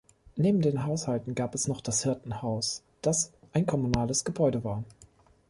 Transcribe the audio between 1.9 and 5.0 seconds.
Hirtenhaus, das ein kommunales Gebäude war.